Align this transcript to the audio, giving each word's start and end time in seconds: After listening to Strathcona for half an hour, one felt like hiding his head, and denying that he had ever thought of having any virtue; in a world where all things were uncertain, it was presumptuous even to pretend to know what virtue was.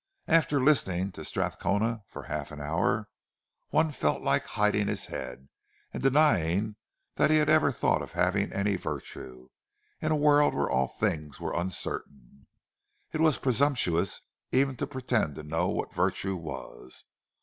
After 0.27 0.59
listening 0.59 1.11
to 1.11 1.23
Strathcona 1.23 2.01
for 2.07 2.23
half 2.23 2.51
an 2.51 2.59
hour, 2.59 3.07
one 3.69 3.91
felt 3.91 4.23
like 4.23 4.43
hiding 4.45 4.87
his 4.87 5.05
head, 5.05 5.47
and 5.93 6.01
denying 6.01 6.75
that 7.17 7.29
he 7.29 7.37
had 7.37 7.49
ever 7.49 7.71
thought 7.71 8.01
of 8.01 8.13
having 8.13 8.51
any 8.51 8.77
virtue; 8.77 9.49
in 10.01 10.11
a 10.11 10.15
world 10.15 10.55
where 10.55 10.71
all 10.71 10.87
things 10.87 11.39
were 11.39 11.53
uncertain, 11.53 12.47
it 13.11 13.21
was 13.21 13.37
presumptuous 13.37 14.21
even 14.51 14.75
to 14.77 14.87
pretend 14.87 15.35
to 15.35 15.43
know 15.43 15.67
what 15.69 15.93
virtue 15.93 16.35
was. 16.35 17.05